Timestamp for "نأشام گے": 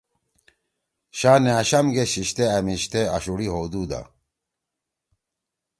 1.45-2.03